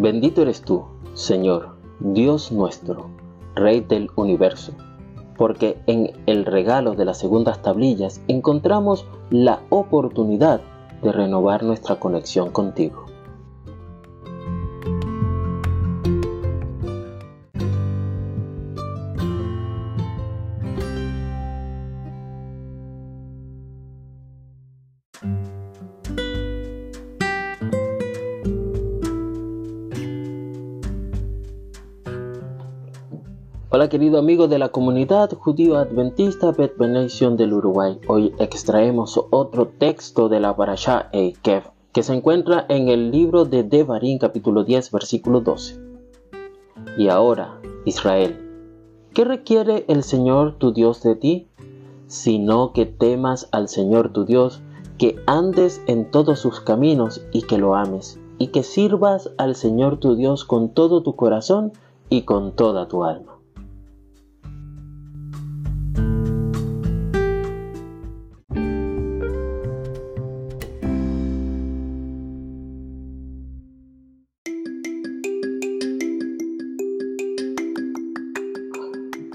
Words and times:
Bendito 0.00 0.42
eres 0.42 0.62
tú, 0.62 0.84
Señor, 1.14 1.70
Dios 1.98 2.52
nuestro, 2.52 3.10
Rey 3.56 3.80
del 3.80 4.08
universo, 4.14 4.72
porque 5.36 5.76
en 5.88 6.12
el 6.26 6.44
regalo 6.44 6.94
de 6.94 7.04
las 7.04 7.18
segundas 7.18 7.62
tablillas 7.62 8.22
encontramos 8.28 9.04
la 9.30 9.60
oportunidad 9.70 10.60
de 11.02 11.10
renovar 11.10 11.64
nuestra 11.64 11.96
conexión 11.96 12.50
contigo. 12.50 13.06
Hola 33.70 33.90
querido 33.90 34.18
amigo 34.18 34.48
de 34.48 34.58
la 34.58 34.70
comunidad 34.70 35.30
judío 35.34 35.76
adventista 35.76 36.52
Bet 36.52 36.78
Nation 36.78 37.36
del 37.36 37.52
Uruguay. 37.52 38.00
Hoy 38.08 38.32
extraemos 38.38 39.20
otro 39.28 39.68
texto 39.68 40.30
de 40.30 40.40
la 40.40 40.56
Parashá 40.56 41.10
Eikev 41.12 41.64
que 41.92 42.02
se 42.02 42.14
encuentra 42.14 42.64
en 42.70 42.88
el 42.88 43.10
libro 43.10 43.44
de 43.44 43.64
Devarim 43.64 44.16
capítulo 44.16 44.64
10 44.64 44.90
versículo 44.90 45.42
12. 45.42 45.78
Y 46.96 47.08
ahora, 47.08 47.60
Israel, 47.84 48.38
¿qué 49.12 49.26
requiere 49.26 49.84
el 49.88 50.02
Señor 50.02 50.54
tu 50.56 50.72
Dios 50.72 51.02
de 51.02 51.14
ti? 51.14 51.48
Sino 52.06 52.72
que 52.72 52.86
temas 52.86 53.50
al 53.52 53.68
Señor 53.68 54.14
tu 54.14 54.24
Dios, 54.24 54.62
que 54.96 55.16
andes 55.26 55.82
en 55.86 56.10
todos 56.10 56.38
sus 56.38 56.60
caminos 56.60 57.20
y 57.32 57.42
que 57.42 57.58
lo 57.58 57.74
ames, 57.74 58.18
y 58.38 58.46
que 58.46 58.62
sirvas 58.62 59.30
al 59.36 59.54
Señor 59.54 59.98
tu 59.98 60.16
Dios 60.16 60.46
con 60.46 60.70
todo 60.70 61.02
tu 61.02 61.16
corazón 61.16 61.72
y 62.08 62.22
con 62.22 62.52
toda 62.52 62.88
tu 62.88 63.04
alma. 63.04 63.37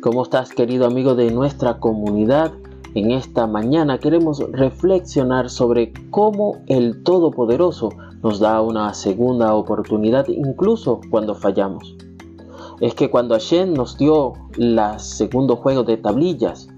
¿Cómo 0.00 0.22
estás 0.22 0.50
querido 0.50 0.86
amigo 0.86 1.16
de 1.16 1.32
nuestra 1.32 1.80
comunidad? 1.80 2.52
En 2.94 3.10
esta 3.10 3.48
mañana 3.48 3.98
queremos 3.98 4.38
reflexionar 4.52 5.50
sobre 5.50 5.92
cómo 6.10 6.58
el 6.68 7.02
Todopoderoso 7.02 7.88
nos 8.22 8.38
da 8.38 8.62
una 8.62 8.94
segunda 8.94 9.52
oportunidad 9.54 10.28
incluso 10.28 11.00
cuando 11.10 11.34
fallamos. 11.34 11.96
Es 12.78 12.94
que 12.94 13.10
cuando 13.10 13.34
Hashem 13.34 13.74
nos 13.74 13.98
dio 13.98 14.34
el 14.56 14.78
segundo 14.98 15.56
juego 15.56 15.82
de 15.82 15.96
tablillas 15.96 16.68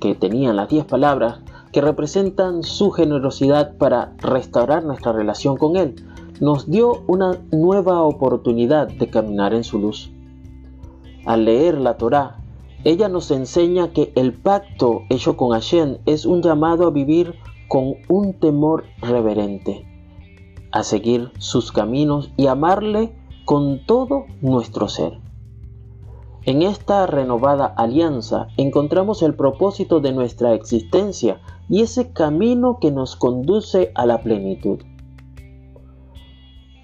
que 0.00 0.14
tenían 0.14 0.56
las 0.56 0.70
10 0.70 0.86
palabras 0.86 1.40
que 1.70 1.82
representan 1.82 2.62
su 2.62 2.90
generosidad 2.92 3.76
para 3.76 4.14
restaurar 4.20 4.84
nuestra 4.84 5.12
relación 5.12 5.58
con 5.58 5.76
Él, 5.76 5.96
nos 6.40 6.70
dio 6.70 7.02
una 7.08 7.38
nueva 7.52 8.00
oportunidad 8.00 8.88
de 8.88 9.10
caminar 9.10 9.52
en 9.52 9.64
su 9.64 9.78
luz. 9.78 10.10
Al 11.26 11.44
leer 11.44 11.78
la 11.78 11.98
Torá 11.98 12.38
ella 12.84 13.08
nos 13.08 13.30
enseña 13.30 13.92
que 13.92 14.12
el 14.14 14.34
pacto 14.34 15.02
hecho 15.08 15.36
con 15.36 15.50
Hashem 15.50 15.98
es 16.04 16.26
un 16.26 16.42
llamado 16.42 16.86
a 16.86 16.90
vivir 16.90 17.34
con 17.68 17.94
un 18.08 18.34
temor 18.34 18.84
reverente, 19.00 19.86
a 20.70 20.82
seguir 20.82 21.32
sus 21.38 21.72
caminos 21.72 22.30
y 22.36 22.46
amarle 22.46 23.12
con 23.46 23.84
todo 23.86 24.26
nuestro 24.42 24.88
ser. 24.88 25.18
En 26.46 26.60
esta 26.60 27.06
renovada 27.06 27.64
alianza 27.64 28.48
encontramos 28.58 29.22
el 29.22 29.34
propósito 29.34 30.00
de 30.00 30.12
nuestra 30.12 30.52
existencia 30.52 31.40
y 31.70 31.80
ese 31.80 32.12
camino 32.12 32.78
que 32.80 32.90
nos 32.90 33.16
conduce 33.16 33.92
a 33.94 34.04
la 34.04 34.22
plenitud. 34.22 34.80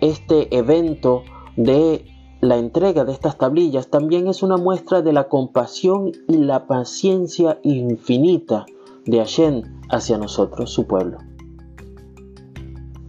Este 0.01 0.57
evento 0.57 1.25
de 1.57 2.07
la 2.41 2.57
entrega 2.57 3.05
de 3.05 3.13
estas 3.13 3.37
tablillas 3.37 3.89
también 3.89 4.27
es 4.27 4.43
una 4.43 4.57
muestra 4.57 5.03
de 5.03 5.13
la 5.13 5.29
compasión 5.29 6.13
y 6.27 6.39
la 6.39 6.67
paciencia 6.67 7.59
infinita 7.63 8.65
de 9.05 9.19
Hashem 9.19 9.63
hacia 9.91 10.17
nosotros, 10.17 10.71
su 10.71 10.87
pueblo. 10.87 11.19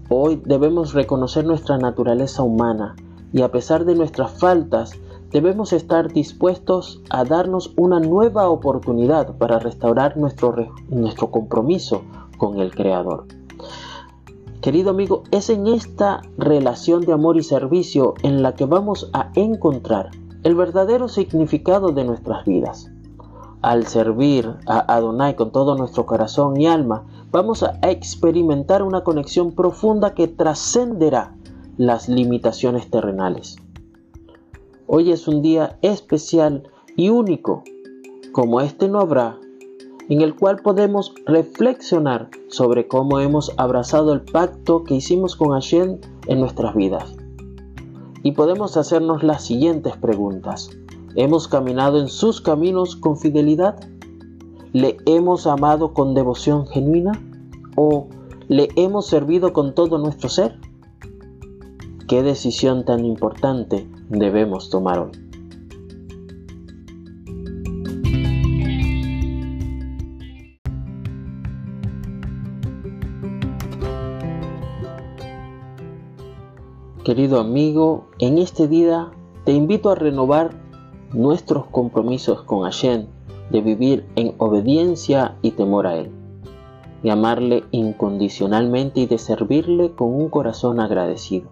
Hoy 0.09 0.41
debemos 0.45 0.93
reconocer 0.93 1.45
nuestra 1.45 1.77
naturaleza 1.77 2.43
humana 2.43 2.97
y 3.31 3.41
a 3.41 3.51
pesar 3.51 3.85
de 3.85 3.95
nuestras 3.95 4.37
faltas, 4.37 4.91
debemos 5.31 5.71
estar 5.71 6.11
dispuestos 6.11 7.01
a 7.09 7.23
darnos 7.23 7.73
una 7.77 8.01
nueva 8.01 8.49
oportunidad 8.49 9.37
para 9.37 9.59
restaurar 9.59 10.17
nuestro, 10.17 10.53
nuestro 10.89 11.31
compromiso 11.31 12.01
con 12.37 12.59
el 12.59 12.75
Creador. 12.75 13.27
Querido 14.61 14.91
amigo, 14.91 15.23
es 15.31 15.49
en 15.49 15.65
esta 15.65 16.21
relación 16.37 17.01
de 17.01 17.13
amor 17.13 17.35
y 17.35 17.41
servicio 17.41 18.13
en 18.21 18.43
la 18.43 18.53
que 18.53 18.65
vamos 18.65 19.09
a 19.11 19.31
encontrar 19.33 20.11
el 20.43 20.53
verdadero 20.53 21.07
significado 21.07 21.91
de 21.93 22.03
nuestras 22.03 22.45
vidas. 22.45 22.91
Al 23.63 23.87
servir 23.87 24.53
a 24.67 24.93
Adonai 24.93 25.35
con 25.35 25.51
todo 25.51 25.75
nuestro 25.75 26.05
corazón 26.05 26.61
y 26.61 26.67
alma, 26.67 27.07
vamos 27.31 27.63
a 27.63 27.79
experimentar 27.81 28.83
una 28.83 29.03
conexión 29.03 29.53
profunda 29.53 30.13
que 30.13 30.27
trascenderá 30.27 31.35
las 31.77 32.07
limitaciones 32.07 32.87
terrenales. 32.91 33.55
Hoy 34.85 35.11
es 35.11 35.27
un 35.27 35.41
día 35.41 35.79
especial 35.81 36.69
y 36.95 37.09
único. 37.09 37.63
Como 38.31 38.61
este 38.61 38.89
no 38.89 38.99
habrá, 38.99 39.39
en 40.11 40.19
el 40.19 40.35
cual 40.35 40.57
podemos 40.57 41.15
reflexionar 41.25 42.29
sobre 42.49 42.85
cómo 42.85 43.21
hemos 43.21 43.53
abrazado 43.55 44.11
el 44.11 44.19
pacto 44.19 44.83
que 44.83 44.95
hicimos 44.95 45.37
con 45.37 45.51
Hashem 45.51 45.99
en 46.27 46.41
nuestras 46.41 46.75
vidas. 46.75 47.15
Y 48.21 48.33
podemos 48.33 48.75
hacernos 48.75 49.23
las 49.23 49.45
siguientes 49.45 49.95
preguntas. 49.95 50.69
¿Hemos 51.15 51.47
caminado 51.47 51.97
en 51.97 52.09
sus 52.09 52.41
caminos 52.41 52.97
con 52.97 53.17
fidelidad? 53.17 53.79
¿Le 54.73 54.97
hemos 55.05 55.47
amado 55.47 55.93
con 55.93 56.13
devoción 56.13 56.67
genuina? 56.67 57.13
¿O 57.77 58.09
le 58.49 58.67
hemos 58.75 59.07
servido 59.07 59.53
con 59.53 59.73
todo 59.73 59.97
nuestro 59.97 60.27
ser? 60.27 60.59
¿Qué 62.09 62.21
decisión 62.21 62.83
tan 62.83 63.05
importante 63.05 63.89
debemos 64.09 64.69
tomar 64.69 64.99
hoy? 64.99 65.11
Querido 77.03 77.39
amigo, 77.39 78.05
en 78.19 78.37
este 78.37 78.67
día 78.67 79.09
te 79.43 79.53
invito 79.53 79.89
a 79.89 79.95
renovar 79.95 80.51
nuestros 81.13 81.65
compromisos 81.65 82.43
con 82.43 82.61
Hashem 82.61 83.07
de 83.49 83.61
vivir 83.61 84.05
en 84.15 84.35
obediencia 84.37 85.35
y 85.41 85.49
temor 85.49 85.87
a 85.87 85.95
Él, 85.95 86.11
de 87.01 87.09
amarle 87.09 87.63
incondicionalmente 87.71 88.99
y 88.99 89.07
de 89.07 89.17
servirle 89.17 89.95
con 89.95 90.13
un 90.13 90.29
corazón 90.29 90.79
agradecido. 90.79 91.49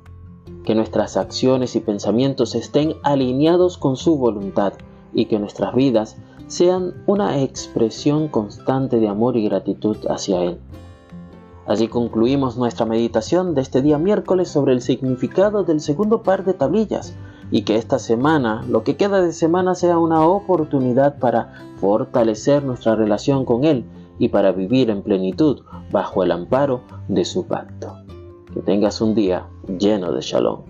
Que 0.66 0.76
nuestras 0.76 1.18
acciones 1.18 1.76
y 1.76 1.80
pensamientos 1.80 2.54
estén 2.54 2.94
alineados 3.02 3.80
con 3.80 3.96
su 3.96 4.20
voluntad 4.20 4.74
y 5.16 5.26
que 5.26 5.40
nuestras 5.40 5.74
vidas 5.74 6.18
sean 6.46 6.94
una 7.08 7.42
expresión 7.42 8.28
constante 8.28 9.00
de 9.00 9.08
amor 9.08 9.36
y 9.36 9.46
gratitud 9.46 9.98
hacia 10.10 10.44
Él. 10.44 10.60
Así 11.70 11.88
concluimos 11.88 12.58
nuestra 12.58 12.88
meditación 12.88 13.54
de 13.54 13.62
este 13.62 13.84
día 13.84 14.00
miércoles 14.00 14.50
sobre 14.50 14.74
el 14.74 14.82
significado 14.82 15.64
del 15.64 15.82
segundo 15.82 16.24
par 16.24 16.44
de 16.44 16.56
tablillas 16.56 17.14
y 17.52 17.62
que 17.62 17.76
esta 17.76 18.00
semana, 18.00 18.66
lo 18.68 18.84
que 18.84 18.98
queda 18.98 19.22
de 19.22 19.32
semana, 19.32 19.76
sea 19.76 20.00
una 20.00 20.26
oportunidad 20.26 21.20
para 21.20 21.54
fortalecer 21.80 22.64
nuestra 22.64 22.96
relación 22.96 23.46
con 23.46 23.66
Él 23.66 23.86
y 24.18 24.30
para 24.30 24.52
vivir 24.52 24.90
en 24.90 25.04
plenitud 25.04 25.62
bajo 25.92 26.24
el 26.24 26.32
amparo 26.32 26.82
de 27.08 27.24
su 27.24 27.46
pacto. 27.46 28.00
Que 28.52 28.62
tengas 28.62 29.00
un 29.00 29.14
día 29.14 29.46
lleno 29.78 30.12
de 30.12 30.22
shalom. 30.22 30.69